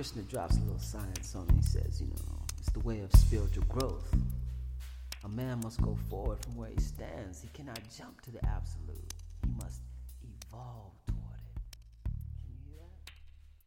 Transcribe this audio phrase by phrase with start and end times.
[0.00, 1.56] Krishna drops a little science on him.
[1.56, 4.08] He says, you know, it's the way of spiritual growth.
[5.24, 7.42] A man must go forward from where he stands.
[7.42, 9.12] He cannot jump to the absolute.
[9.44, 9.82] He must
[10.24, 11.60] evolve toward it.
[12.40, 12.80] Can you hear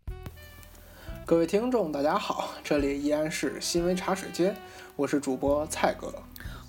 [0.10, 1.26] that?
[1.28, 4.56] 各位听众，大家好，这里依然是新闻茶水间，
[4.96, 6.12] 我是主播蔡哥。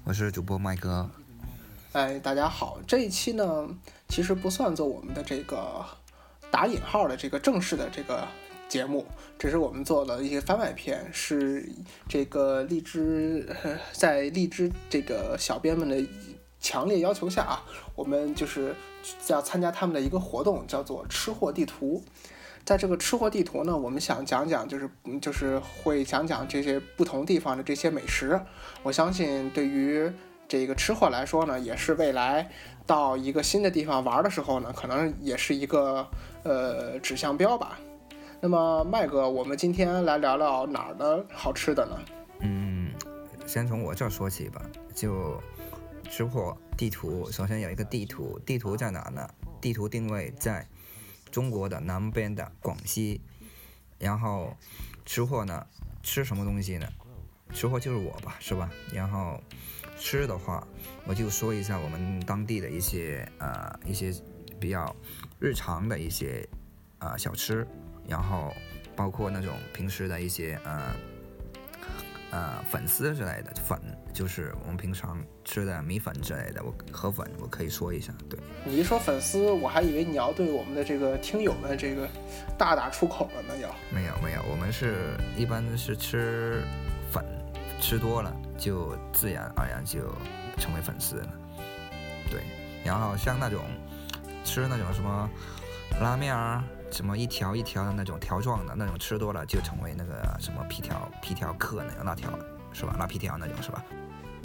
[0.05, 1.09] 我是主播麦哥。
[1.93, 3.67] 哎，大家好，这一期呢，
[4.11, 5.83] 其实不算做我们的这个
[6.51, 8.29] 打引号的这个正式的这个
[8.75, 9.07] 节目，
[9.39, 11.65] 只是我们做了一些番外篇，是
[12.09, 13.49] 这个荔枝
[13.95, 16.05] 在荔枝这个小编们的
[16.59, 17.63] 强烈要求下啊，
[17.95, 18.75] 我们就是
[19.29, 22.03] 要参加他们的一个活动，叫做吃货地图。
[22.65, 24.91] 在这个吃货地图呢，我们想讲讲，就是
[25.23, 28.41] 就是会讲讲这些不同地方的这些美食。
[28.83, 30.11] 我相信对于
[30.49, 32.51] 这个吃货来说呢，也是未来
[32.85, 36.05] 到一个新的地方玩的时候呢，可能也是一个
[36.43, 37.79] 呃指向标吧。
[38.41, 41.99] 那么麦哥，我们今天来聊聊哪儿的好吃的呢？
[42.41, 42.93] 嗯，
[43.47, 44.61] 先从我这说起吧。
[44.95, 45.41] 就
[46.11, 49.29] 吃货地图，首先有一个地图，地图在哪呢？
[49.61, 50.67] 地图定位在
[51.31, 53.21] 中国的南边的广西。
[53.99, 54.55] 然后
[55.07, 55.67] 吃货呢，
[56.03, 56.87] 吃什么东西呢？
[57.53, 58.71] 吃货就是我吧，是吧？
[58.93, 59.41] 然后
[59.99, 60.67] 吃的话，
[61.07, 64.13] 我就说一下我们当地的一些呃一些
[64.61, 64.95] 比较
[65.39, 66.47] 日常的一些
[66.99, 67.67] 呃小吃，
[68.09, 68.55] 然后
[68.95, 70.95] 包括那种平时的一些呃
[72.31, 73.79] 呃粉丝之类的粉，
[74.13, 78.39] 就是我们平常吃的米粉之类的，我河粉我可以说一下，对。
[78.65, 82.09] 你一说粉丝，我还以为你要对我们的这个听友们这个
[82.59, 83.75] 大打出口了呢，要。
[83.91, 86.63] 没有没有，我们是一般是吃
[87.13, 87.25] 粉，
[87.81, 90.01] 吃多了就自然而然就
[90.59, 91.29] 成为粉丝了。
[92.31, 92.41] 对，
[92.85, 93.61] 然后像那种
[94.45, 95.29] 吃那种什么
[96.01, 102.31] 拉面啊，什么一条一条的那种条状的那种，吃多了就成为那个什么皮条皮条客那个辣条
[102.73, 102.97] 是吧？
[102.99, 103.85] 辣皮条那种是吧？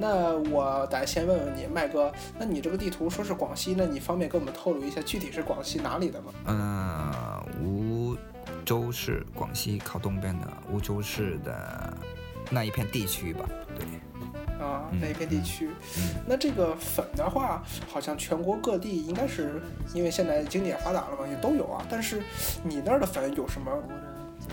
[0.02, 6.32] 那我得先问问你，麦哥，那你这个地图说是广西，那你方便给我们透露一下具体是广西哪里的吗？
[6.46, 8.16] 嗯，梧
[8.64, 11.94] 州市，广西靠东边的梧州市的
[12.50, 13.46] 那一片地区吧。
[13.76, 13.86] 对，
[14.60, 15.70] 啊，嗯那一片地区。
[15.98, 19.62] 嗯那这个粉的话，好像全国各地应该是
[19.94, 21.86] 因为现在经济也发达了嘛，也都有啊。
[21.90, 22.22] 但是
[22.64, 23.72] 你那儿的粉有什么，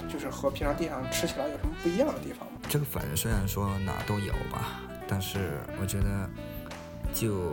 [0.09, 2.59] 就是和平常地上吃起来有什么不一样的地方吗？
[2.69, 6.29] 这个粉虽然说哪都有吧，但是我觉得
[7.13, 7.53] 就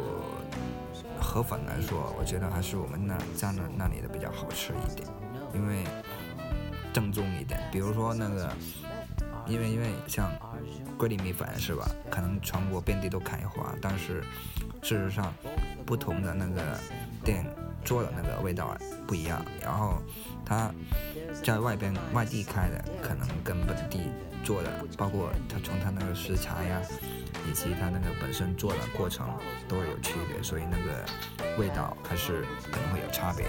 [1.20, 5.08] 河粉来说，我觉得还是我们那家那那里的比较好吃一点，
[5.54, 5.84] 因为
[6.92, 7.60] 正宗一点。
[7.72, 8.50] 比如说那个，
[9.48, 10.32] 因为因为像
[10.98, 14.24] 桂林米粉是吧，可能全国遍地都开花，但是
[14.82, 15.34] 事实上
[15.86, 16.62] 不同的那个
[17.24, 17.46] 店
[17.84, 20.02] 做的那个味道不一样，然后
[20.46, 20.72] 它
[21.44, 24.12] 在外边外地开的，可能跟本地
[24.44, 26.82] 做的，包括它从它那个食材呀，
[27.50, 29.28] 以及它那个本身做的过程
[29.68, 31.06] 都会有区别，所以那个
[31.58, 33.46] 味道还是可能会有差别。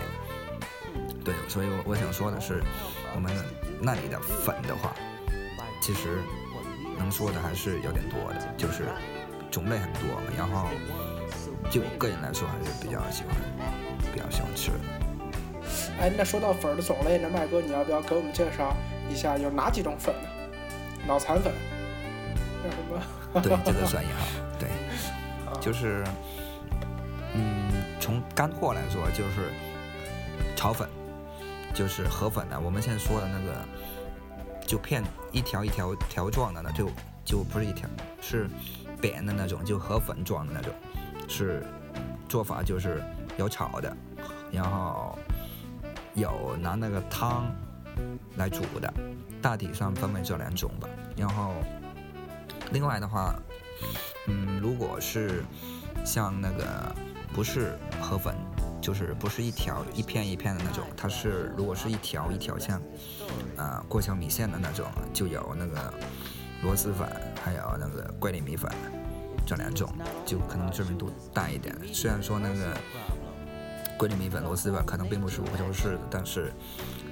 [1.25, 2.63] 对，所以我我想说的是，
[3.15, 3.33] 我们
[3.81, 4.95] 那里的粉的话，
[5.85, 6.23] 其实
[6.97, 8.89] 能说的还是有点多的，就是
[9.51, 10.69] 种类很多，然后
[11.71, 13.37] 就我个人来说还是比较喜欢，
[14.11, 14.79] 比较喜欢吃的。
[16.01, 18.75] 哎，那说到粉儿的种类，那麦哥你要不要给我们介绍
[19.11, 20.29] 一下有哪几种粉呢？
[21.07, 21.53] 脑残粉，
[22.65, 23.41] 叫什么？
[23.43, 24.25] 对，这个算也好。
[24.59, 24.71] 对，
[25.45, 26.03] 啊就是，
[27.35, 27.71] 嗯，
[28.01, 29.53] 从干货来说，就是
[30.57, 30.89] 炒粉，
[31.75, 32.59] 就是河粉啊。
[32.59, 33.55] 我们现在说的那个，
[34.67, 35.03] 就片
[35.33, 36.91] 一条一条条状的呢，就
[37.25, 37.89] 就不是一条，
[38.21, 38.49] 是
[39.01, 40.73] 扁的那种，就河粉状的那种。
[41.27, 41.65] 是
[42.29, 43.03] 做法就是
[43.39, 43.97] 有炒的，
[44.53, 45.19] 然后
[46.15, 47.51] 有拿那个汤
[48.37, 48.93] 来煮的，
[49.41, 50.89] 大体上分为这两种吧。
[51.17, 51.55] 然后
[52.73, 53.35] 另外的话，
[54.27, 55.43] 嗯，如果是
[56.05, 56.95] 像那个
[57.33, 58.35] 不是河粉，
[58.85, 62.79] 就是不是一条一片一片的那种，它是如果是一条一条像
[63.57, 64.85] 啊、过桥米线的那种，
[65.15, 65.91] 就有那个
[66.63, 67.09] 螺蛳粉，
[67.43, 68.71] 还有那个桂林米粉
[69.47, 69.91] 这两种，
[70.27, 71.75] 就可能知名度大一点。
[71.95, 72.77] 虽然说那个
[73.97, 76.53] 桂林米粉、螺蛳粉可能并不是梧州市的，但是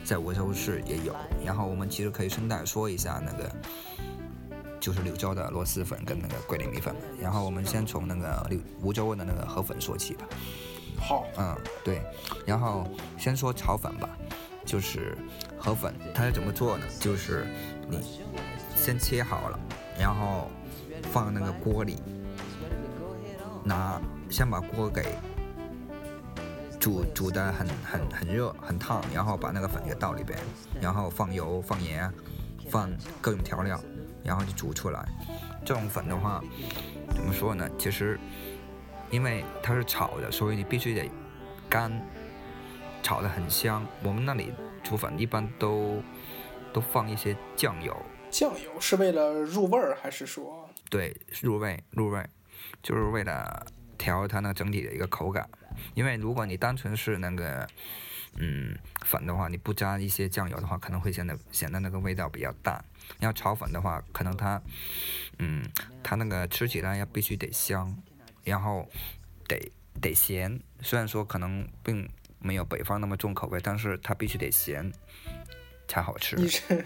[0.04, 1.16] 在梧州市也有。
[1.42, 3.50] 然后我们其实可以顺带说一下那个。
[4.78, 10.26] 就是柳州的螺蛳粉跟那个桂林米粉，然后我们先从那个柳梧州的那个河粉说起吧。
[11.36, 12.02] 嗯，对，
[12.46, 12.86] 然后
[13.18, 14.08] 先说炒粉吧，
[14.64, 15.16] 就是
[15.58, 16.86] 河粉，它是怎么做呢？
[17.00, 17.46] 就是
[17.88, 18.20] 你
[18.76, 19.58] 先切好了，
[19.98, 20.48] 然后
[21.10, 22.02] 放那个锅里，
[23.64, 24.00] 拿
[24.30, 25.14] 先把锅给
[26.78, 30.38] 煮煮的很很很热很烫，然后把那个粉给倒里边，
[30.80, 32.12] 然后放油放盐，
[32.70, 32.90] 放
[33.20, 33.80] 各种调料，
[34.24, 35.04] 然后就煮出来。
[35.64, 36.42] 这种粉的话，
[37.14, 37.68] 怎么说呢？
[37.78, 38.18] 其实
[39.12, 41.08] 因为它是炒的，所以你必须得
[41.68, 41.92] 干，
[43.02, 43.86] 炒的很香。
[44.02, 46.02] 我们那里煮粉一般都
[46.72, 47.94] 都放一些酱油，
[48.30, 50.68] 酱油是为了入味儿，还是说？
[50.88, 52.26] 对，入味入味，
[52.82, 53.66] 就是为了
[53.96, 55.48] 调它那整体的一个口感。
[55.94, 57.66] 因为如果你单纯是那个
[58.36, 62.82] 嗯粉的话，你不加一些酱油的话，可能会显得显得那个味道比较淡。
[63.20, 64.60] 要炒粉的话，可能它
[65.38, 65.62] 嗯
[66.02, 67.94] 它那个吃起来要必须得香，
[68.44, 68.88] 然后
[69.48, 70.60] 得得咸。
[70.80, 72.08] 虽然说可能并
[72.38, 74.90] 没有北方那么重口味，但是它必须得咸
[75.86, 76.36] 才好吃。
[76.36, 76.84] 你这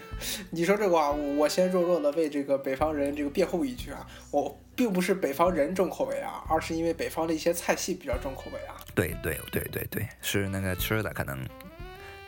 [0.51, 8.75] 你说这个话，我先弱弱的为这个北方人这个辩护一句啊，我并不是北方人重口味啊，而是因为北方的一些菜系比较重口味啊。
[8.93, 11.39] 对对对对对，是那个吃的可能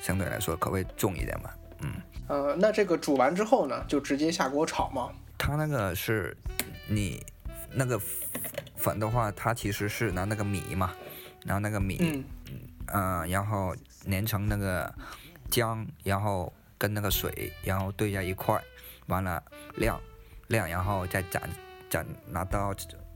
[0.01, 1.93] 相对来说口味重一点吧，嗯。
[2.27, 5.11] 呃，那这个煮完之后呢，就直接下锅炒吗？
[5.37, 6.35] 它那个是
[6.87, 7.25] 你
[7.71, 7.99] 那个
[8.79, 10.95] 粉的话，它其实是拿那个米嘛，
[11.45, 12.23] 然后那个米，嗯
[12.87, 13.75] 嗯、然后
[14.09, 14.91] 粘成那个
[15.51, 18.59] 浆，然后跟那个水，然后兑在一块，
[19.07, 19.43] 完了
[19.75, 19.99] 晾
[20.47, 21.47] 晾，然后再斩
[21.89, 22.73] 斩拿刀，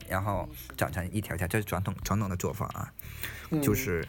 [0.07, 2.93] 然后斩成一条条，这是传统传统的做法啊。
[3.49, 4.07] 嗯就是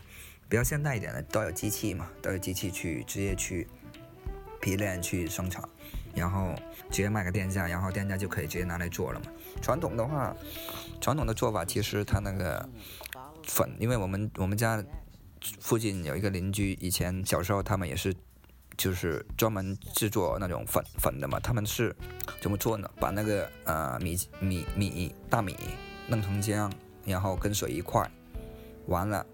[0.48, 3.66] 比较现代一点的都有机器嘛，都有机器去直接去
[4.60, 5.62] 提炼去生产，
[6.14, 6.54] 然后
[6.90, 9.26] 直接卖给店家，然后店家就可以直接拿来做了嘛。
[9.60, 10.34] 传统的话，
[11.00, 12.68] 传统的做法其实它那个
[13.44, 14.82] 粉，因为我们我们家
[15.60, 18.14] 附近有一个邻居，以前小时候他们也是。
[18.76, 21.94] 就是专门制作那种粉粉的嘛，他们是
[22.40, 22.90] 怎么做呢？
[22.98, 25.56] 把那个呃米米米大米
[26.08, 26.68] 弄成浆，
[27.04, 28.10] 然后跟水一块，
[28.86, 29.24] 完了，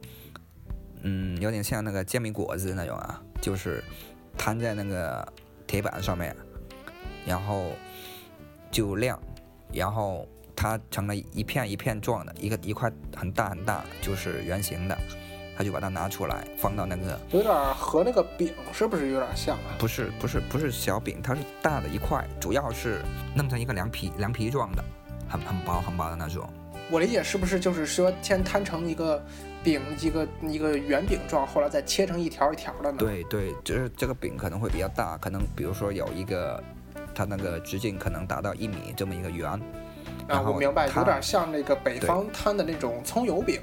[1.00, 3.82] 嗯，有点像那个煎饼果子那种啊，就是
[4.36, 5.26] 摊在那个
[5.66, 6.36] 铁板上面，
[7.24, 7.72] 然后
[8.70, 9.18] 就晾，
[9.72, 10.28] 然后
[10.60, 14.98] 它成了一片一片状的，一个一块很大很大，就是圆形的，
[15.56, 19.72] 他就把它拿出来放到那个有点儿和那个饼是不是有点像啊？
[19.78, 23.00] 不是不是不是小饼，它是大的一块，主要是
[23.34, 24.84] 弄成一个凉皮凉皮状的，
[25.30, 26.46] 很很薄很薄的那种。
[26.90, 29.24] 我理解是不是就是说先摊成一个
[29.64, 36.62] 饼，一个一个圆饼状，后来再切成一条一条的呢？，对对，就是这个饼可能会比较大，可能比如说有一个，
[37.14, 39.58] 它那个直径可能达到一米这么一个圆，
[40.31, 43.61] 啊，然后我明白，它有点像那个北方摊的那种葱油饼。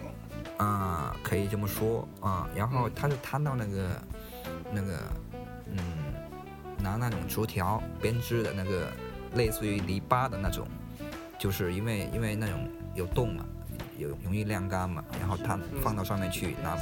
[0.58, 2.48] 啊，可以这么说啊。
[2.54, 3.90] 然后它是摊到那个
[4.72, 5.00] 那个
[5.66, 5.80] 嗯，
[6.80, 8.92] 拿那种竹条编织的那个
[9.36, 10.68] 类似于篱笆的那种，
[11.40, 13.46] 就是因为因为那种有洞嘛，
[13.98, 16.78] 有容易晾干嘛，然后它放到上面去拿，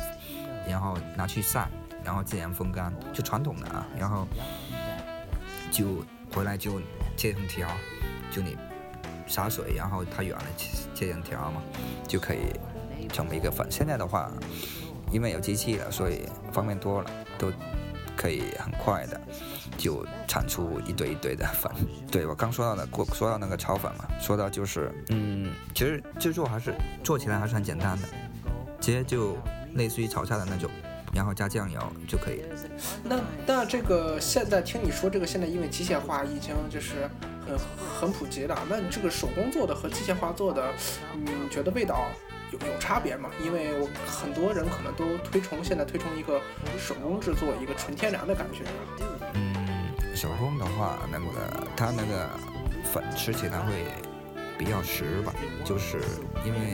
[0.67, 1.67] 然后拿去晒，
[2.03, 4.25] 然后自然风干，就传统的啊，然后
[5.69, 6.03] 就
[6.33, 6.81] 回来就
[7.17, 7.67] 切成条，
[8.31, 8.57] 就你
[9.27, 10.47] 洒水，然后它软了
[10.93, 11.61] 切成条嘛，
[12.07, 12.53] 就可以
[13.11, 13.65] 成为一个粉。
[13.69, 14.31] 现在的话，
[15.11, 17.51] 因为有机器了，所以方便多了，都
[18.15, 19.19] 可以很快的
[19.77, 21.71] 就产出一堆一堆的粉。
[22.11, 28.07] 对我刚说到的，过说到那个炒粉嘛，说到就是，嗯，其实制作还是做起来还是很简单的，
[28.79, 29.37] 直接就
[29.73, 30.69] 类似于炒菜的那种，
[31.13, 32.41] 然后加酱油就可以。
[33.03, 37.09] 那那这个现在听你说这个现在因为机械化已经就是
[37.45, 37.57] 很
[37.99, 40.73] 很普及的，那你这个手工做的和机械化做的，
[41.13, 42.09] 你觉得味道
[42.51, 43.29] 有有差别吗？
[43.43, 46.41] 因为我很多人可能都推崇现在推崇一个
[46.77, 48.63] 手工制作，一个纯天然的感觉。
[49.33, 52.29] 嗯，手工的话，那个它那个
[52.91, 53.85] 粉吃起来会
[54.57, 55.33] 比较实吧，
[55.63, 55.99] 就是
[56.45, 56.73] 因为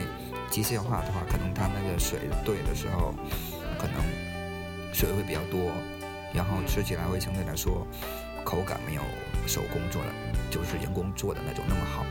[0.50, 3.14] 机械化的话，可能它那个水兑的时候，
[3.78, 3.96] 可能
[4.92, 5.72] 水会比较多，
[6.32, 7.86] 然后吃起来会相对来说
[8.44, 9.02] 口感没有
[9.46, 10.10] 手工做的，
[10.50, 12.04] 就是人工做的那种那么好。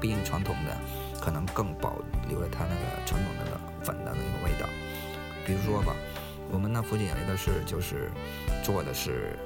[0.00, 0.76] 毕竟传统的
[1.20, 1.96] 可能更保
[2.28, 4.68] 留了它那个传统那粉的那个味道。
[5.46, 5.94] 比如说吧，
[6.50, 8.10] 我们那附近有一个是就是
[8.62, 9.38] 做的是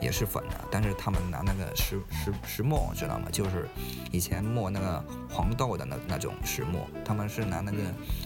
[0.00, 3.28] 也是粉的，但是他们拿那个石石石磨，知道吗？
[3.30, 3.68] 就是
[4.10, 7.78] 以前磨那个黄豆的那那种石磨，他们是拿那个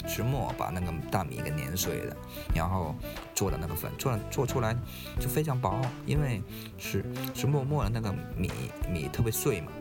[0.07, 2.17] 石磨把那个大米给碾碎的，
[2.55, 2.95] 然后
[3.35, 4.77] 做的那个粉，做做出来
[5.19, 6.43] 就非常薄，因为
[6.79, 7.05] 石
[7.35, 8.51] 石磨磨的那个米
[8.89, 9.73] 米特别碎嘛，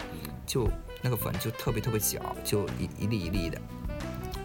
[0.46, 0.68] 就
[1.02, 3.62] 那个粉就特别特别小，就一一粒一粒的，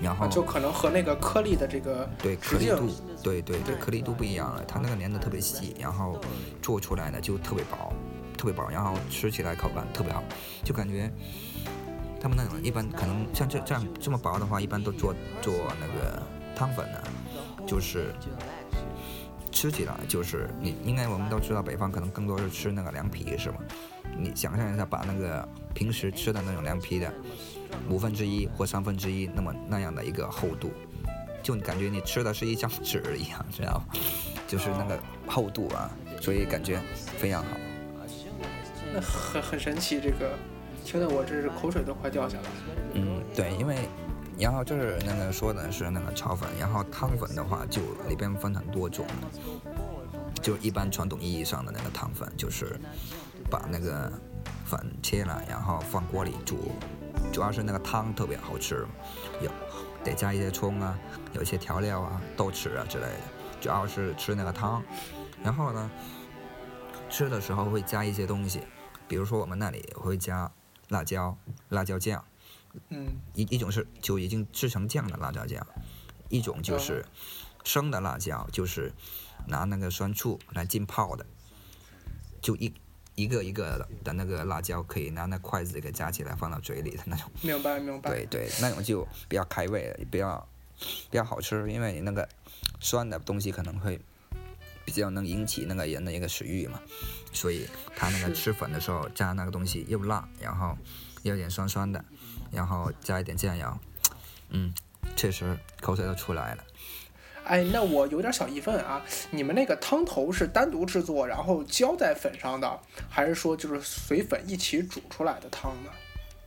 [0.01, 2.89] 然后啊，就可能和那个颗粒的这个对颗粒度，
[3.23, 6.21] 对对对，对颗粒度不一样了，它那个粘的特别细，然后
[6.63, 7.93] 做出来呢就特别薄，
[8.37, 10.23] 特别薄，然后吃起来口感特别好，
[10.65, 11.11] 就感觉
[12.21, 16.23] 他们那种一般可能像这这样这么薄的话，一般都做做那个
[16.55, 16.99] 汤粉呢，
[17.67, 18.15] 就是
[19.51, 23.57] 吃起来就是你应该我们都知道，北方可能更多是吃那个凉皮是吗？
[24.17, 27.13] 你想象一下，把那个平时吃的那种凉皮的
[27.89, 30.71] 五分之一或三分之一那么那样的一个厚度，
[31.43, 33.99] 就感觉你吃的是一张纸一样，知道吗？
[34.49, 36.81] 就是那个厚度啊，所以感觉
[37.19, 37.51] 非常好。
[38.93, 40.33] 那很很神奇，这个
[40.85, 42.51] 听得我这是口水都快掉下来了。
[42.95, 43.77] 嗯，对，因为
[44.39, 49.05] 然后就是那个说的是那个炒粉，然后汤粉的话就里边分很多种，
[50.41, 52.81] 就一般传统意义上的那个汤粉，就是
[53.51, 54.11] 把那个
[54.65, 56.73] 粉切了，然后放锅里煮，
[57.33, 58.87] 主要是那个汤特别好吃，
[59.41, 59.51] 有
[60.03, 60.99] 得加一些葱啊，
[61.35, 63.21] 有一些调料啊、豆豉啊之类的，
[63.61, 64.83] 主要是吃那个汤，
[65.43, 65.91] 然后呢，
[67.09, 68.63] 吃的时候会加一些东西，
[69.07, 70.51] 比如说我们那里会加
[70.89, 71.37] 辣椒、
[71.69, 72.25] 辣椒酱。
[72.91, 75.67] 嗯，一一种是就已经制成酱的辣椒酱，
[76.29, 77.05] 一种就是
[77.65, 78.93] 生的辣椒，就是
[79.47, 81.25] 拿那个酸醋来浸泡的，
[82.43, 82.73] 就一
[83.19, 87.29] 一个一个的的那个辣椒，可以拿那筷子给夹起来放到嘴里的那种。
[87.43, 88.11] 明白明白。
[88.11, 90.49] 对对，那种就比较开胃，比较
[91.11, 92.29] 比较好吃，因为你那个
[92.79, 94.01] 酸的东西可能会
[94.85, 96.81] 比较能引起那个人的一个食欲嘛，
[97.33, 100.79] 所以他那个吃粉的时候加那个东西又辣，然后
[101.25, 102.05] 又有点酸酸的，
[102.53, 103.79] 然后加一点酱油，
[104.51, 104.73] 嗯，
[105.17, 106.63] 确实口水都出来了。
[107.49, 115.91] 哎，那我有点小疑问啊，你们那个汤头是单独制作，然后浇在粉上的，还是说就是随粉一起煮出来的汤呢？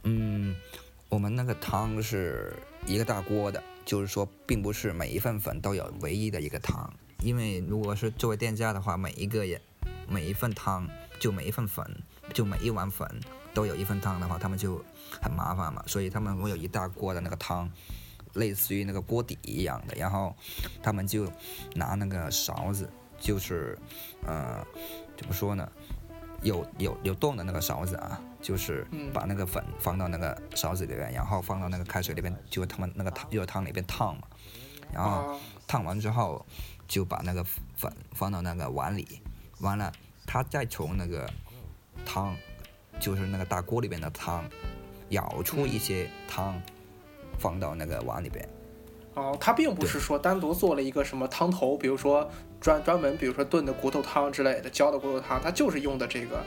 [0.03, 0.55] 嗯，
[1.09, 2.53] 我们那个汤是
[2.85, 6.93] 一个大锅的，就是说，并不是每一份粉都有唯一的一个汤，
[7.23, 9.59] 因为如果是作为店家的话，每一个人
[10.07, 10.87] 每一份汤
[11.19, 11.83] 就每一份粉，
[12.31, 13.07] 就每一碗粉
[13.55, 14.83] 都有一份汤的话，他们就
[15.19, 17.67] 很麻烦嘛，所以他们会有一大锅的那个汤，
[18.33, 20.35] 类似于那个锅底一样的，然后
[20.81, 21.27] 他们就
[21.75, 23.77] 拿那个勺子，就是
[24.25, 24.65] 呃，
[25.17, 25.69] 怎么说呢？
[26.43, 29.11] 有有有洞的那个勺子啊，就是嗯。
[29.13, 34.23] 把那个粉放到那个勺子里面，然后放到那个开水里边，就他们那个汤热汤里边烫嘛，
[34.91, 36.43] 然后啊，烫完之后
[36.87, 37.43] 就把那个
[37.75, 39.21] 粉放到那个碗里，
[39.59, 39.91] 完了
[40.25, 41.29] 他再从那个
[42.05, 42.35] 汤，
[42.99, 44.43] 就是那个大锅里边的汤，
[45.09, 46.59] 舀出一些汤，
[47.41, 48.47] 放到那个碗里边。
[49.15, 52.29] 哦，它并不是说单独做了一个什么汤头，比如说
[52.61, 56.41] 专专门，比如说炖的骨头汤之类的，浇的骨头汤，它就是用的这个，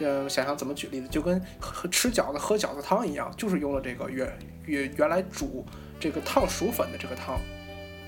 [0.00, 4.36] 呃，想想怎么举例子，就跟喝吃饺子喝饺子汤一样，就是用了这个原
[4.66, 5.64] 原原来煮
[6.00, 7.38] 这个烫薯粉的这个汤。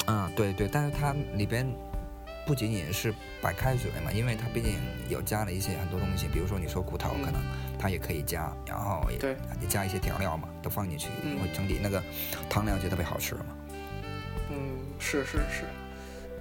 [0.06, 1.64] 啊，对对，但是它里边
[2.50, 4.72] 不仅仅是白开水嘛，因为它毕竟
[5.08, 7.40] 有加了一些很多东西，比如说你说骨头，嗯可能
[7.78, 12.02] 它也可以加，然后也对也加一些调料嘛，都放进去，嗯会整体那个
[12.48, 13.46] 汤料就特别好吃嘛。
[14.50, 14.56] 嗯，
[14.98, 15.62] 是是是，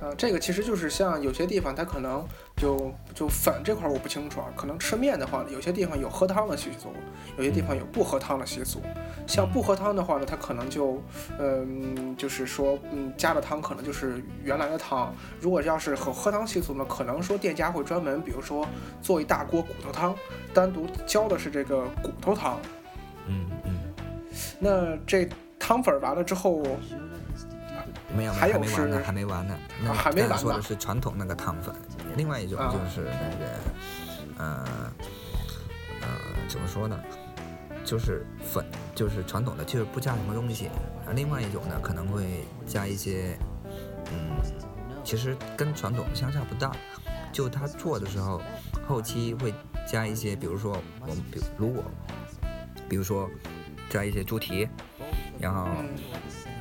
[0.01, 2.25] 呃，这个其实就是像有些地方它可能
[2.56, 6.94] 就就粉这块儿我不清楚啊，可能吃面的话，有些地方有喝汤的习俗，
[7.38, 8.82] 有些地方有不喝汤的习俗。
[9.27, 11.03] 像不喝汤的话呢，它可能就，
[11.38, 15.13] 嗯，就是说，嗯，加的汤可能就是原来的汤。
[15.39, 18.65] 如果要是喝喝汤习俗呢，可能说店家会专门，比如说
[19.01, 20.15] 做一大锅骨头汤，
[20.53, 22.58] 单独浇的是这个骨头汤。
[23.27, 23.72] 嗯嗯，
[24.60, 25.27] 那这
[25.60, 26.63] 汤粉儿完了之后，
[28.16, 29.58] 没有，还有还没完呢，是还没完呢。
[29.84, 31.74] 那啊还没刚才完呢说的是传统那个汤粉，
[32.16, 33.46] 另外一种啊就是那个，
[34.38, 34.66] 呃
[36.01, 36.08] 呃，
[36.48, 37.00] 怎么说呢？
[37.86, 38.63] 就是粉，
[38.94, 40.70] 就是传统的，就是不加什么东西。
[41.08, 43.36] 而，另外一种呢，可能会加一些，
[44.12, 44.38] 嗯，
[45.04, 46.72] 其实跟传统相差不大。
[47.32, 48.42] 就他做的时候，
[48.88, 49.54] 后期会
[49.88, 51.84] 加一些，比如说我们比如果，
[52.88, 53.30] 比如说
[53.89, 54.68] 加一些猪蹄，
[55.39, 55.68] 然后。
[55.80, 55.89] 嗯，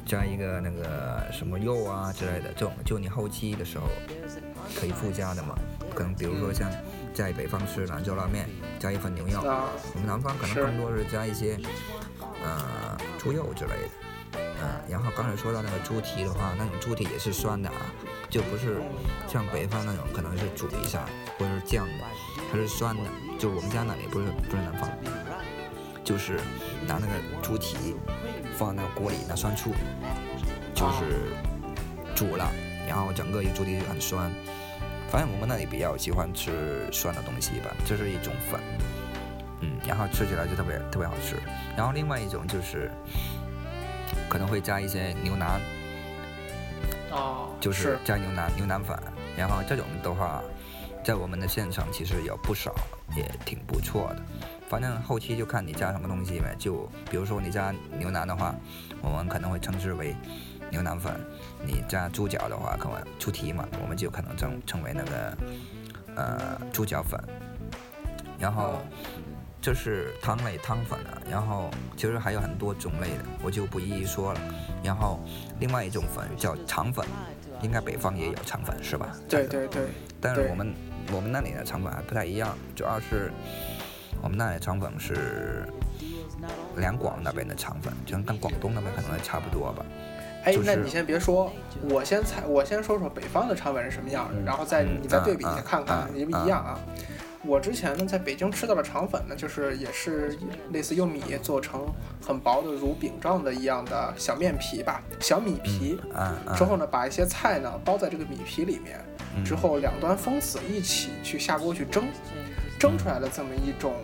[0.09, 3.85] 加一个那个什么肉啊之类的，这种就你后期的时候
[4.75, 5.55] 可以附加的嘛。
[5.95, 6.71] 可能比如说像
[7.13, 8.49] 在北方吃兰州拉面，
[8.79, 11.59] 加一份牛肉，啊，我们南方可能更多是加一些
[12.43, 13.89] 呃猪肉之类的。
[14.61, 17.93] 嗯、然后刚才说到那个猪蹄的话，那种猪蹄也是酸的啊，
[18.31, 18.81] 就不是
[19.29, 21.05] 像北方那种可能是煮一下
[21.39, 22.05] 或者是酱的，
[22.51, 23.03] 它是酸的。
[23.39, 24.91] 就我们家那里不是不是南方，
[26.03, 26.41] 就是
[26.87, 27.95] 拿那个猪蹄
[28.59, 29.71] 放那个锅里，拿酸醋，
[30.75, 31.33] 就是
[32.17, 32.51] 煮了，
[32.89, 34.29] 然后整个一煮的就很酸。
[35.09, 38.61] 反正我们那里比较喜欢吃酸的东西吧，这是一种粉，
[39.61, 41.37] 嗯，然后吃起来就特别特别好吃。
[41.77, 42.91] 然后另外一种就是
[44.29, 45.61] 可能会加一些牛腩，
[47.13, 48.99] 哦，就是加牛腩牛腩粉，
[49.37, 50.43] 然后这种的话，
[51.05, 52.75] 在我们的县城其实有不少，
[53.17, 54.23] 也挺不错的。
[54.69, 56.55] 反正后期就看你加什么东西呗。
[56.59, 58.55] 就比如说你加牛腩的话，
[59.01, 60.15] 我们可能会称之为
[60.71, 61.15] 牛腩粉，
[61.65, 65.39] 你加猪脚的话，可能猪蹄嘛，我们就可能称称为那个
[66.17, 67.19] 呃猪脚粉。
[68.39, 68.81] 然后
[69.61, 74.41] 这是汤类汤粉啊，然后其实还有很多种类的，我就不一一说了。
[74.85, 75.19] 然后
[75.59, 77.05] 另外一种粉叫肠粉，
[77.63, 79.17] 应该北方也有肠粉是吧？
[79.29, 79.87] 对对对。
[79.87, 80.75] 对但是我们
[81.13, 83.33] 我们那里的肠粉还不太一样，主要是
[84.23, 85.67] 我们那里的肠粉是
[86.77, 89.85] 两广那边的肠粉，就跟广东那边可能还差不多吧。
[90.45, 91.53] 哎就，是那你先别说，
[91.91, 96.79] 我先猜，我先说说北方的肠粉是什么样的，嗯然后再嗯你再对比一下啊看看啊一不一样啊。
[97.45, 100.37] 我之前呢在北京吃到的肠粉呢，就是也是
[100.73, 101.87] 类似用米做成
[102.21, 105.99] 很薄的如饼状的一样的小面皮吧，小米皮。
[106.13, 109.01] 啊啊之后呢，把一些菜呢包在这个米皮里面，
[109.37, 112.05] 嗯之后两端封死，一起去下锅去蒸，
[112.79, 113.95] 蒸出来的这么一种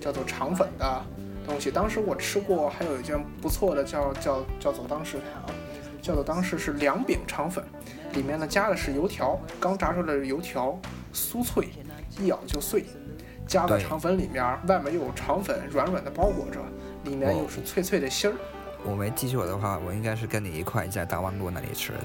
[0.00, 1.04] 叫做肠粉的
[1.46, 1.70] 东西。
[1.70, 5.46] 当时我吃过，还有一件不错的叫叫叫做当时啊，
[6.02, 7.64] 叫做当时是凉饼肠粉，
[8.12, 10.78] 里面呢加的是油条，刚炸出来的油条，
[11.12, 11.68] 酥脆，
[12.18, 12.84] 一咬就碎，
[13.46, 16.60] 加到肠粉里面，外面又有肠粉软软的包裹着，
[17.04, 18.34] 里面又是脆脆的芯儿。
[18.84, 21.98] 我没记错的话，我应该是跟你一块在大望路那里吃的。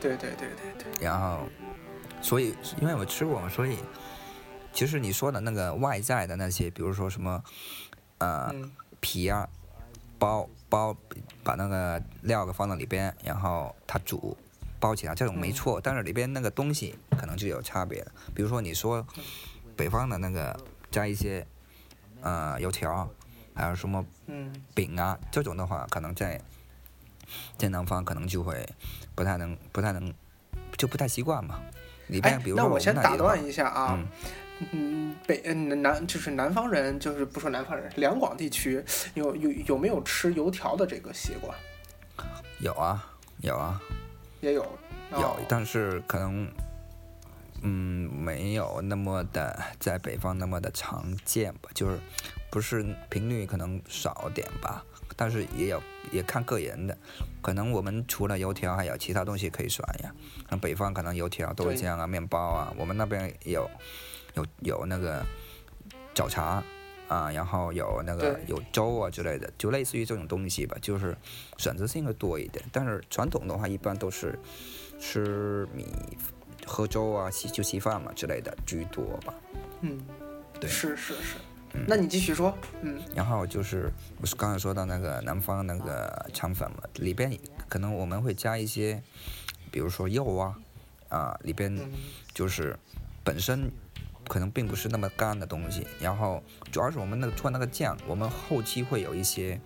[0.00, 1.40] 对对对对对，然后，
[2.22, 3.76] 所以因为我吃过嘛，所以
[4.72, 7.42] 其实你说的那个外在的那些，比如说什么
[8.18, 9.48] 呃嗯皮啊，
[10.18, 10.96] 包包
[11.42, 14.36] 把那个料给放到里边，然后它煮
[14.78, 15.80] 包起来，这种没错。
[15.80, 18.12] 但是里边那个东西可能就有差别了。
[18.34, 19.06] 比如说你说
[19.76, 20.58] 北方的那个
[20.90, 21.46] 加一些
[22.22, 23.08] 呃油条，
[23.54, 24.52] 还有什么嗯。
[24.74, 26.40] 饼啊这种的话，可能在
[27.58, 28.66] 在南方可能就会
[29.14, 30.12] 不太能不太能
[30.78, 31.60] 就不太习惯嘛。
[32.08, 34.06] 里边哎比，如说们那我先打断一下啊嗯，
[34.72, 41.56] 嗯，北嗯南就是南方人，就是不说南方人，两广地区有有有没有吃油条的这个习惯？
[42.60, 43.80] 有啊有啊
[44.40, 44.66] 也有，
[45.12, 46.46] 有哦，但是可能
[47.62, 51.98] 嗯没有那么的在北方那么的常见吧，就是
[52.50, 54.84] 不是频率可能少点吧。
[55.16, 56.96] 但是也有也看个人的，
[57.42, 60.10] 可能我们除了油条还有其他东西可以选呀。
[60.48, 63.70] 那北方可能油条、豆浆啊、面包啊，我们那边有
[64.62, 65.24] 有有那个
[66.14, 66.62] 早茶
[67.08, 71.16] 啊，然后有那个有粥啊之类的，就类似于这种东西吧，就是
[71.58, 72.64] 选择性的多一点。
[72.72, 74.38] 但是传统的话，一般都是
[74.98, 75.86] 吃米、
[76.66, 79.34] 喝粥啊、稀就稀饭嘛之类的居多吧。
[79.80, 80.00] 嗯，
[80.60, 81.36] 对是是是。
[81.72, 83.88] 嗯那你继续说，嗯然后就是
[84.20, 87.32] 我是刚才说到那个南方那个肠粉嘛，里边
[87.68, 89.00] 可能我们会加一些，
[89.70, 90.58] 比如说肉啊，
[91.08, 91.92] 啊里边嗯
[92.34, 92.76] 就是
[93.22, 93.70] 本身
[94.30, 96.40] 可能并不是那么干的东西，然后
[96.70, 99.60] 主要是我们那个做那个酱，我们后期会有一些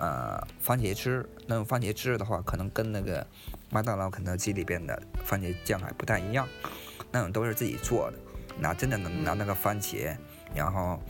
[0.00, 3.24] 呃番茄汁，那种番茄汁的话，可能跟那个
[3.70, 6.44] 麦当劳、肯德基里边的番茄酱还不太一样，
[7.12, 8.18] 那种都是自己做的，
[8.58, 10.16] 拿真的能拿那个番茄，
[10.56, 11.00] 然后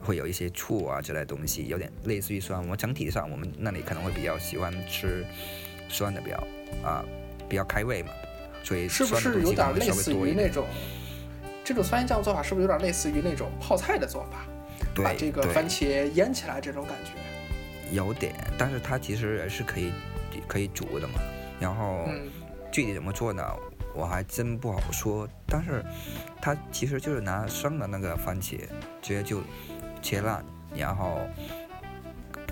[0.00, 2.58] 会有一些醋啊之类的东西，有点类似于酸。
[2.58, 5.26] 我们整体上我们那里可能会比较喜欢吃
[5.90, 6.42] 酸的比较
[6.82, 7.04] 啊、
[7.50, 8.12] 比较开胃嘛，
[8.64, 10.46] 所以是不酸的是有东西可能会点类似稍微多一点。
[10.46, 10.66] 于那种
[11.64, 12.42] 这种番茄酱做法？
[12.42, 14.46] 是不是有点类似于那种泡菜的做法？
[15.02, 17.12] 把这个番茄腌起来这种感觉。
[17.92, 19.92] 有点，但是它其实也是可以
[20.46, 21.14] 可以煮的嘛。
[21.60, 22.30] 然后嗯
[22.72, 23.44] 具体怎么做呢，
[23.94, 25.28] 我还真不好说。
[25.46, 25.84] 但是
[26.40, 28.58] 它其实就是拿生的那个番茄，
[29.02, 29.40] 直接就
[30.02, 30.44] 切烂，
[30.74, 31.20] 然后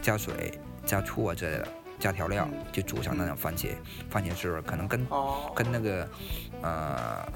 [0.03, 0.53] 加水、
[0.85, 1.69] 加醋啊之类的，
[1.99, 3.69] 加调料嗯就煮成那种番茄
[4.11, 6.09] 番茄汁儿，可能跟哦，跟那个
[6.63, 7.27] 呃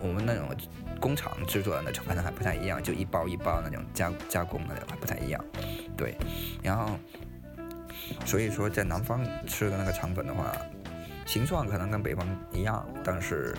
[0.00, 0.48] 我们那种
[1.00, 5.44] 工厂制作的那种可能还不太一样，就一包一包那种加加工的还不太一样，
[5.96, 6.16] 对。
[6.62, 6.98] 然后
[8.24, 10.52] 所以说在南方吃的那个肠粉的话，
[11.26, 13.54] 形状可能跟北方一样，但是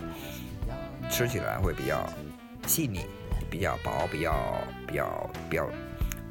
[1.09, 2.07] 吃起来会比较
[2.65, 3.05] 细腻，
[3.49, 5.67] 比较薄，比较比较比较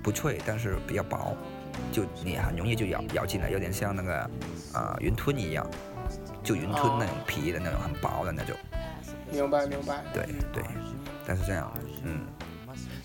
[0.02, 1.36] 不脆，但是比较薄，
[1.92, 4.30] 就你很容易就咬咬进来，有点像那个
[4.72, 5.66] 啊、云吞一样，
[6.42, 8.56] 就云吞那种皮的那种很薄的那种，
[9.30, 10.02] 明白明白。
[10.12, 10.34] 对嗯。
[10.52, 10.62] 对，
[11.26, 11.72] 但是这样，
[12.04, 12.20] 嗯，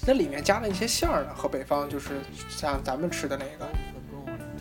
[0.05, 3.69] 那里面加了一些馅儿呢，和北方就是像咱们吃的那个，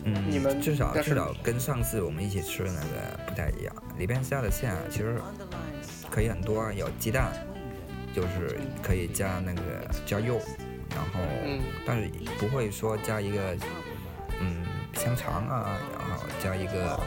[0.05, 5.19] 嗯，你们至少至少跟上次我们一起吃的那个不太一样，里边加的馅啊其实
[6.09, 7.31] 可以很多，啊有鸡蛋，
[8.13, 9.61] 就是可以加那个
[10.05, 10.39] 加肉，
[10.89, 11.61] 然后、嗯。
[11.85, 13.55] 但是不会说加一个
[14.39, 15.77] 嗯香肠啊，
[16.09, 16.99] 然后加一个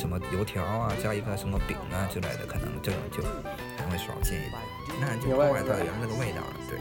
[0.00, 4.58] 什么油条啊，加一个什么饼啊之类的，可能这种就会少见一点，
[4.98, 6.78] 那就破坏它原来那个味道了，对。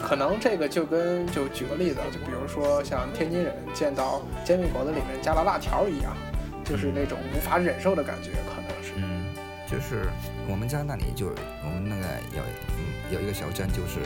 [0.00, 6.16] 可能这个就跟就举个例子，就比如说像天津人见到煎饼果子里面加了辣条一样，
[6.64, 8.92] 就是那种无法忍受的感觉，可能是。
[8.94, 9.26] 嗯，
[9.66, 10.08] 就是
[10.46, 11.26] 我们家那里就
[11.64, 12.02] 我们那个
[12.36, 12.42] 有
[12.78, 13.98] 嗯有一个小镇，就是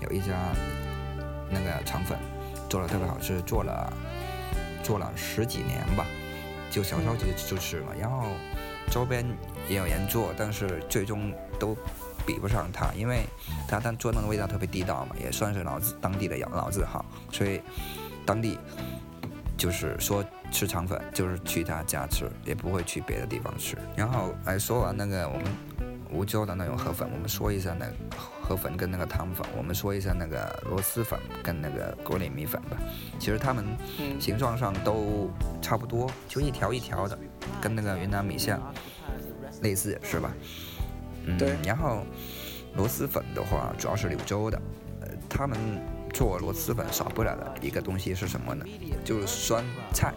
[0.00, 0.34] 有一家
[1.48, 2.18] 那个肠粉
[2.68, 3.90] 做的特别好吃，做了
[4.82, 6.04] 做了十几年吧，
[6.70, 8.26] 就小时候就就吃嘛，然后
[8.90, 9.24] 周边
[9.68, 11.76] 也有人做，但是最终都
[12.26, 13.22] 比不上他，因为
[13.66, 17.60] 他他做那个味道特别地道嘛，也算是老字当地的老老字号，所以
[18.26, 18.58] 当地
[19.56, 23.76] 就是说吃肠粉就是去他家吃，也不会去别的地方吃。
[23.96, 25.44] 然后哎，说完那个我们
[26.10, 27.86] 梧州的那种河粉，我们说一下那
[28.42, 32.76] 河粉跟那个汤粉，我们说一下那个螺蛳粉跟那个锅里米粉吧。
[33.18, 33.64] 其实它们
[33.98, 37.18] 嗯形状上都差不多，就一条一条的，
[37.60, 38.58] 跟那个云南米线
[39.62, 40.32] 类似是吧？
[41.24, 42.04] 嗯，对然后
[42.74, 44.60] 螺蛳粉的话，主要是柳州的，
[45.00, 45.58] 呃，他们
[46.14, 48.64] 做螺蛳粉少不了的一个东西是什么呢？
[49.04, 50.14] 就是酸菜。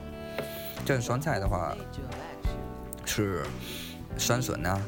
[0.83, 1.75] 这个酸菜的话
[3.05, 3.43] 是
[4.17, 4.81] 酸笋啊，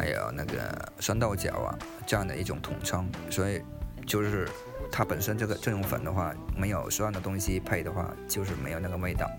[0.00, 3.60] 还有那个酸豆角啊这样的一种统称，所以
[4.06, 4.48] 就是
[4.90, 9.30] 它本身这个这种粉的话，没有酸的东西配的话，就是没有那个味道。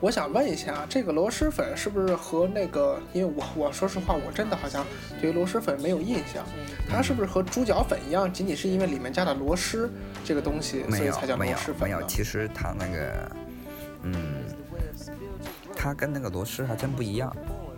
[0.00, 2.98] 我想问一下，这个螺蛳粉是不是和那个？
[3.12, 4.82] 因为我我说实话，我真的好像
[5.20, 6.42] 对于螺蛳粉没有印象。
[6.88, 9.90] 它是不是和猪脚粉一样，仅仅是因为里面加了螺蛳
[10.24, 11.84] 这个东西，所以才叫螺没有蛳粉呢？
[11.84, 13.30] 没有，其实它那个，
[14.04, 14.42] 嗯，
[15.76, 17.30] 它跟那个螺蛳还真不一样，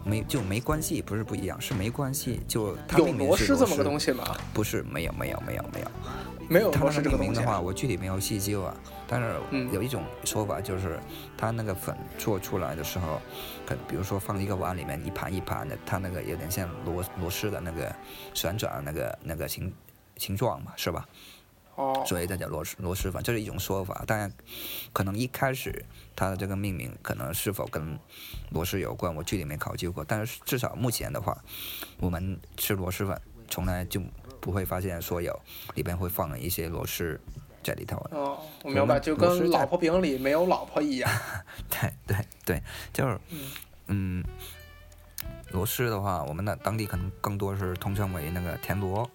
[0.05, 4.25] 没就没关系，不是不一样，是没关系，就它有螺是螺蛳这么个东西，西吗？
[4.53, 5.87] 不是没有没有没有没有，
[6.49, 7.29] 没有螺它那个蛳这个东西啊。
[7.29, 8.75] 命名的话，我具体没有细究啊。
[9.07, 10.99] 但是嗯有一种说法就是，
[11.37, 13.21] 它那个粉做出来的时候，
[13.67, 17.95] 可比如说放一个碗里面一盘一盘的，它那个有点像螺螺丝的那个
[18.35, 19.73] 旋转那个那个形
[20.17, 21.07] 形状嘛，是吧？
[21.75, 24.05] 哦，所以它叫螺蛳螺蛳粉，这是一种说法。
[24.07, 24.31] 当然，
[24.93, 27.99] 可能一开始它的这个命名可能是否跟
[28.51, 30.05] 螺蛳有关，我具体没考究过。
[30.05, 31.37] 但是至少目前的话，
[31.99, 34.03] 我们吃螺蛳粉从来就
[34.41, 35.39] 不会发现说有
[35.75, 37.19] 里边会放一些螺蛳
[37.63, 37.97] 在里头。
[38.11, 41.11] 哦，我明白，就跟老婆饼里没有老婆一样。
[41.71, 43.51] 对对对，就是嗯
[43.87, 44.25] 嗯，
[45.53, 49.09] 螺蛳的话，我们的当地可能更多是通称为那个田螺，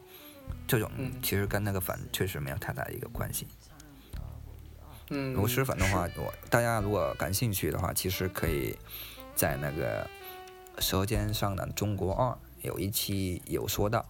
[0.67, 1.13] 这种嗯。
[1.23, 3.47] 其实跟那个粉确实没有太大的一个关系。
[5.09, 8.77] 嗯，螺蛳粉的话，我大家如果感兴趣的话，其实可以
[9.33, 10.03] 在那个
[10.79, 12.29] 《舌尖上的中国二》
[12.61, 14.05] 有一期有说到，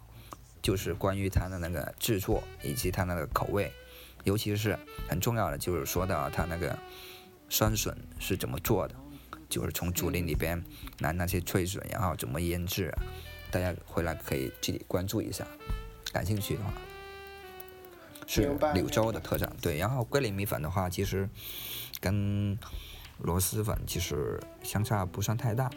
[0.59, 3.71] 就是关于它的那个制作以及它那个口味，
[4.23, 4.75] 尤其是
[5.07, 6.75] 很重要的就是说到它那个
[7.47, 8.95] 酸笋是怎么做的，
[9.47, 10.59] 就是从竹林里边
[10.97, 13.03] 拿那些脆笋，然后怎么腌制啊，
[13.51, 15.45] 大家回来可以具体关注一下，
[16.17, 16.73] 感兴趣的话。
[18.25, 19.77] 是柳州的特产，对。
[19.77, 21.29] 然后桂林米粉的话，其实
[22.01, 22.57] 跟
[23.19, 25.69] 螺蛳粉其实相差不算太大，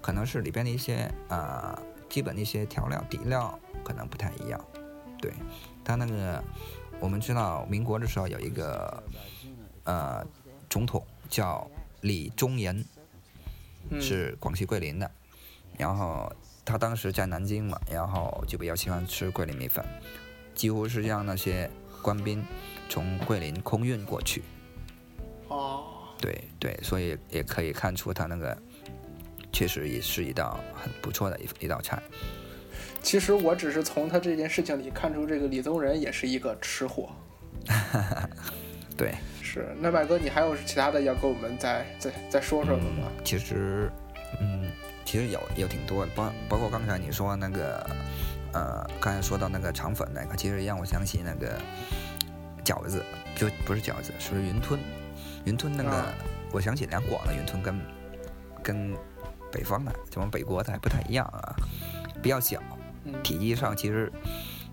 [0.00, 1.76] 可能是里边的一些呃
[2.08, 4.64] 基本的一些调料底料可能不太一样。
[5.20, 5.32] 对，
[5.84, 6.42] 它那个
[7.00, 9.02] 我们知道民国的时候有一个
[9.82, 10.24] 呃
[10.70, 11.68] 总统叫
[12.02, 12.84] 李宗仁，
[13.90, 15.10] 嗯是广西桂林的，
[15.76, 16.32] 然后
[16.64, 19.84] 他当时在南京嘛，然后就比较喜欢吃桂林米粉，
[20.54, 21.68] 几乎是让那些
[22.02, 22.44] 官兵
[22.88, 24.42] 从桂林空运过去。
[25.48, 25.84] 哦，
[26.20, 28.56] 对对，所以也可以看出他那个
[29.52, 32.00] 确实也是一道很不错的一一道菜。
[33.02, 37.10] 其实我只是从他这件事情里看出，这个李宗仁也是一个吃货。
[38.96, 43.10] 对，是，那麦哥，你还有其他的要跟我们再再再说说的吗？
[43.24, 43.99] 其实嗯，
[45.10, 47.84] 其实有有挺多的，包包括刚才你说那个
[48.52, 51.60] 呃，刚才说到那个肠粉那个，其实让我想起那个
[52.64, 54.78] 饺子，就不是饺子，是云吞。
[55.44, 56.14] 云吞那个，啊
[56.52, 57.80] 我想起两广的云吞跟
[58.62, 58.96] 跟
[59.50, 61.56] 北方的，怎么北国的还不太一样啊，
[62.22, 62.62] 比较小，
[63.02, 64.12] 嗯体积上其实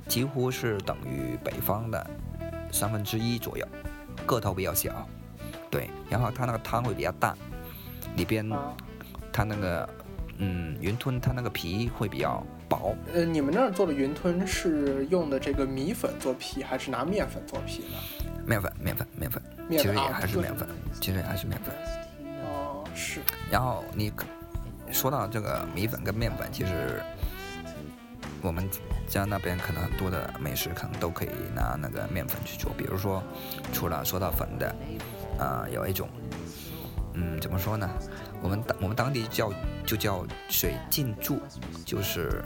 [0.08, 2.08] 几乎是等于北方的
[2.72, 3.68] 三分之一左右，
[4.28, 5.10] 个头比较小，
[5.72, 7.36] 对，然后它那个汤会比较淡，
[8.16, 8.72] 里边啊，
[9.34, 9.90] 它那个
[10.38, 17.98] 嗯云吞它那个皮会比较薄，呃，你们那儿做的云吞是用的这个米粉做皮，还是拿面粉做皮呢？
[18.46, 20.68] 面粉面粉面粉，面粉啊其实也还是面粉，
[21.02, 21.74] 其实也还是面粉。
[22.46, 23.20] 哦，是，
[23.52, 24.26] 然后你可
[24.92, 27.02] 说到这个米粉跟面粉，其实
[28.42, 28.70] 我们
[29.08, 33.22] 家那边可能很多的美食可能都可以拿那个面粉去做，比如说
[33.74, 34.76] 除了说到粉的，
[35.40, 36.08] 呃，有一种，
[37.14, 37.90] 嗯，怎么说呢？
[38.42, 39.52] 我们当我们当地叫
[39.86, 41.40] 就叫水浸柱，
[41.86, 42.44] 就是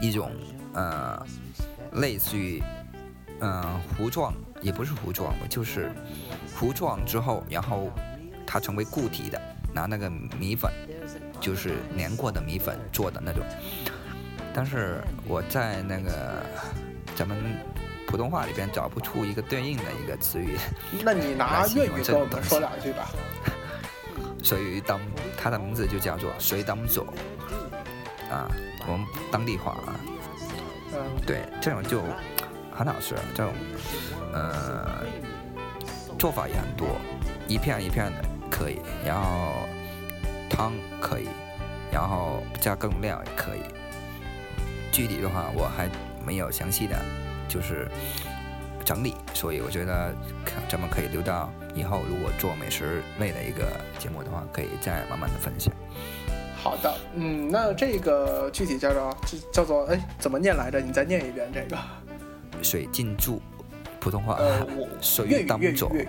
[0.00, 0.30] 一种
[0.74, 1.24] 呃
[1.92, 2.62] 类似于
[3.40, 5.90] 呃糊状，也不是糊状吧，就是
[6.58, 7.90] 糊状之后，然后
[8.46, 9.40] 它成为固体的，
[9.72, 10.72] 拿那个米粉，
[11.40, 13.42] 就是粘过的米粉做的那种。
[14.52, 16.42] 但是我在那个
[17.14, 17.36] 咱们
[18.08, 20.56] 普通话里边找不出一个对应的一个词语，
[21.04, 23.10] 那你拿粤语跟我们说两句吧。
[24.48, 24.98] 水当，
[25.36, 27.06] 它的名字就叫做水当走，
[28.30, 28.48] 啊，
[28.86, 29.92] 我们当地话啊。
[31.26, 32.00] 对，这种就
[32.74, 33.52] 很好吃，这种
[34.32, 35.04] 呃
[36.18, 36.88] 做法也很多，
[37.46, 39.68] 一片一片的可以，然后
[40.48, 41.28] 汤可以，
[41.92, 43.60] 然后加各种料也可以。
[44.90, 45.90] 具体的话我还
[46.24, 46.98] 没有详细的，
[47.46, 47.86] 就是
[48.88, 50.14] 整理，所以我觉得
[50.46, 53.66] 看咱们可以留到以后，如果做美食类的一个
[53.98, 55.70] 节目的话，可以再慢慢的分享。
[56.56, 59.14] 好的，嗯，那这个具体叫做
[59.52, 60.80] 叫做哎怎么念来着？
[60.80, 61.76] 你再念一遍这个。
[62.62, 63.42] 水浸住，
[64.00, 64.36] 普通话。
[64.38, 64.88] 呃，我
[65.26, 66.08] 粤语粤语粤语。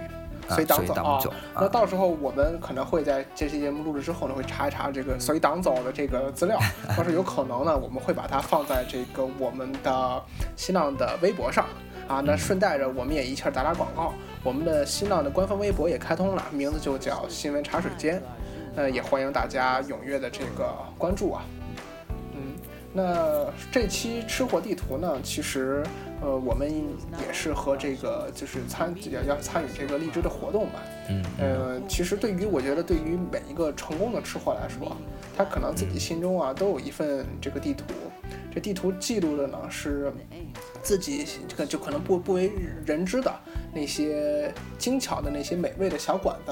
[0.51, 0.83] 随党
[1.21, 6.59] 走啊，那到时候我们可能会在这期节目录制之后呢，会查一查这个随党走的这个资料，
[6.97, 10.23] 要是有可能呢，我们会把它放在这个我们的
[10.55, 11.67] 新浪的微博上
[12.09, 12.21] 啊。
[12.25, 18.21] 那顺带着我们也一气打打广告，我们的新浪的官方微博也开通了，名字就叫新闻茶水间。
[18.75, 21.41] 呃，也欢迎大家踊跃的这个关注啊。
[22.33, 22.55] 嗯，
[22.93, 25.83] 那这期吃货地图呢，其实
[26.21, 26.69] 呃，我们
[27.25, 30.79] 也是和这个就是参要要参与这个荔枝的活动嘛。
[31.09, 31.23] 嗯。
[31.39, 34.95] 呃，其实对于我觉得对于每一个成功的吃货来说，
[35.35, 37.85] 他可能自己心中啊都有一份这个地图，
[38.53, 40.11] 这地图记录的呢是
[40.81, 42.51] 自己这个就可能不不为
[42.85, 43.33] 人知的
[43.73, 46.51] 那些精巧的那些美味的小馆子。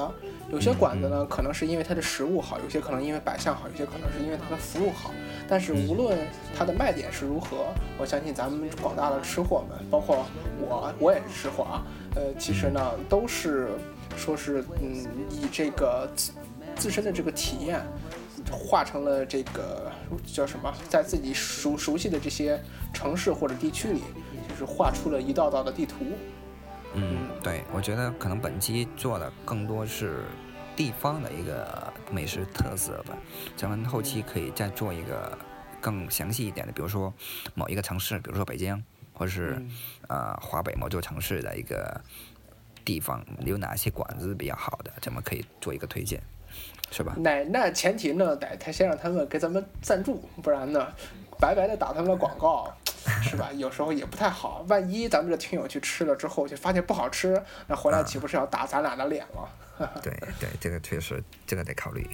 [0.50, 5.10] 有些馆子呢，可能是因为它的食物好，有些可能因为摆相好，有些可能是因为它的服务好。
[5.46, 6.16] 但是无论
[6.56, 7.66] 它的卖点是如何，
[7.98, 10.24] 我相信咱们广大的吃货们，包括
[10.58, 11.84] 我，我也是吃货啊。
[12.16, 13.68] 呃，其实呢，都是
[14.16, 16.32] 说是嗯，以这个自
[16.76, 17.80] 自身的这个体验，
[18.50, 19.90] 化成了这个
[20.26, 22.60] 叫什么，在自己熟熟悉的这些
[22.92, 24.02] 城市或者地区里，
[24.48, 25.96] 就是画出了一道道的地图。
[26.94, 30.24] 嗯，对，我觉得可能本期做的更多是
[30.74, 33.16] 地方的一个美食特色吧。
[33.56, 35.36] 咱们后期可以再做一个
[35.80, 37.12] 更详细一点的，比如说
[37.54, 39.62] 某一个城市，比如说北京，或者是
[40.08, 42.00] 呃华北某座城市的一个
[42.88, 46.18] 地方有哪些馆子比较好的，咱们可以做一个推荐，
[46.90, 47.14] 是吧？
[47.18, 50.88] 那那前提呢，得他先让他们给咱们赞助，不然呢，
[51.38, 52.72] 白白的打他们的广告。
[53.22, 53.50] 是吧？
[53.52, 54.64] 有时候也不太好。
[54.68, 59.48] 万一咱们这听友去吃了之后，就发现不好吃，那回来岂不是要打咱俩的脸了？
[60.02, 62.06] 对对，这个确实，这个得考虑。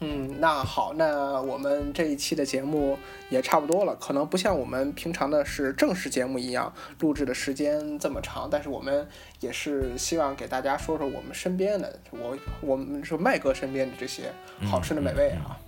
[0.00, 2.96] 嗯，那好，那我们这一期的节目
[3.30, 3.96] 也差不多了。
[3.96, 9.06] 可能不像我们平常的是正式节目一样，录制的时间这么长，但是我们
[9.40, 14.32] 也是希望给大家说说我们身边的，我我们说麦哥身边的这些
[14.70, 15.58] 好吃的美味啊。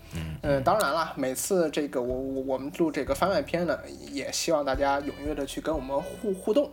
[0.43, 3.79] 嗯，当然了，每次这个我我我们录这个番外篇呢，
[4.13, 6.71] 也希望大家踊跃的去跟我们互互动。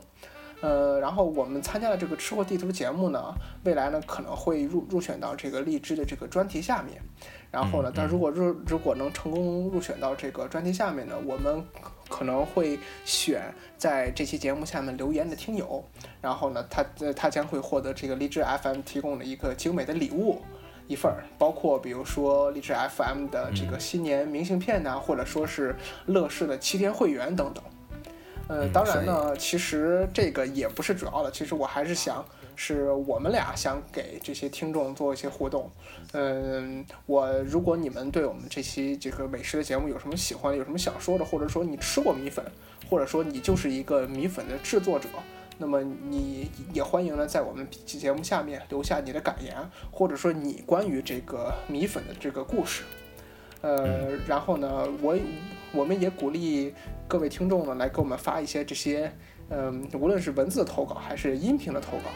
[0.59, 3.31] 呃，然后我们参加的这个吃货地图节目呢，
[3.63, 6.99] 未来呢可能会入入选到这个荔枝的这个专题下面。
[7.51, 11.63] 然后呢，但如果入如果能成功入选到这个专题下面呢，我们
[12.09, 15.83] 可能会选在这期节目下面留言的听友，
[16.21, 20.41] 然后呢，他他将会获得这个荔枝 FM 提供的一个精美的礼物。
[20.89, 27.61] 一份儿，包括比如说荔枝 FM 的这个新年明信片呐，或者说是乐视的七天会员等等。
[28.47, 32.23] 呃，当然呢，其实这个也不是主要的，其实我还是想
[32.55, 35.69] 是我们俩想给这些听众做一些互动。
[36.13, 42.43] 嗯，我如果你们对我们这期这个美食的节目有什么喜欢，有什么想说的，或者说你吃过米粉，
[42.89, 45.09] 或者说你就是一个米粉的制作者。
[45.59, 49.55] 那么你也欢迎呢，在我们节目下面留下你的感言，
[49.91, 52.83] 或者说你关于这个米粉的这个故事。
[53.61, 55.17] 呃，然后呢，我
[55.71, 56.73] 我们也鼓励
[57.07, 59.11] 各位听众呢来给我们发一些这些，
[59.49, 62.11] 嗯，无论是文字的投稿还是音频的投稿，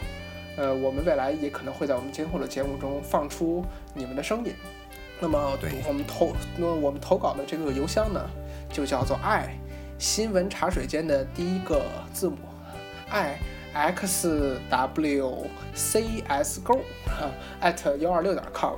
[0.56, 4.54] 呃，我们未来也可能会在我们今后的节目中放出你们的声音。
[5.20, 8.20] 那么，我们投那我们投稿的这个邮箱呢，
[8.72, 9.56] 就叫做爱
[9.98, 12.36] 新闻茶水间的第一个字母。
[13.08, 13.38] i
[13.72, 16.80] x w c s go
[17.62, 18.74] at 幺二六点 com，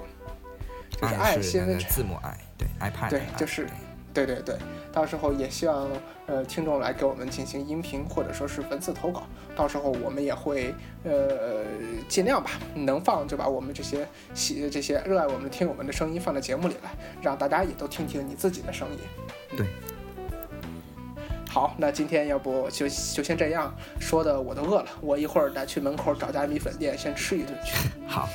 [0.90, 3.66] 就是爱新闻字母 i 对 ipad 对就是
[4.14, 4.56] 对对对，
[4.92, 5.90] 到时候也希望
[6.26, 9.24] 呃听众来给我们进行音频或者说是文字投稿，
[9.56, 10.72] 到时候我们也会
[11.02, 11.64] 呃
[12.08, 18.98] 尽量吧，能放就把我们这些喜这些热爱我们的听我们的声音放在节目里来，让大家也都听听你自己的声音。
[19.56, 19.66] 对。
[21.50, 27.76] 好，那今天要不就就先这样说的，我都饿了，我一会儿得去门口找家米粉店先吃一顿去。
[28.08, 28.28] 好，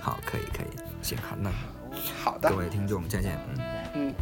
[0.00, 1.52] 好，可以，可以，行，好，那
[2.16, 3.83] 好的各，位听众再见，嗯，嗯，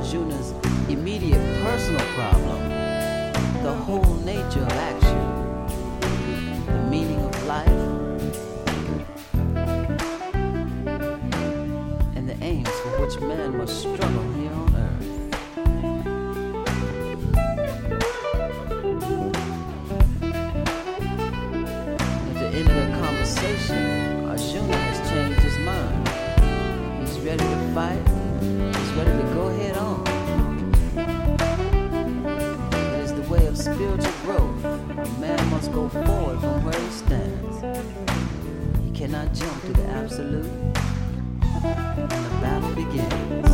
[0.00, 0.54] Arjuna's
[0.88, 2.68] immediate personal problem,
[3.62, 5.18] the whole nature of action,
[6.64, 7.68] the meaning of life,
[12.16, 14.29] and the aims for which man must struggle
[35.72, 37.60] go forward from where he stands.
[38.84, 40.46] He cannot jump to the absolute.
[41.62, 43.50] And the battle begins.